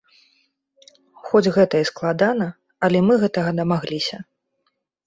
Хоць 1.27 1.51
гэта 1.57 1.75
і 1.83 1.91
складана, 1.91 2.47
але 2.89 2.97
мы 3.11 3.23
гэтага 3.27 3.49
дамагліся. 3.63 4.17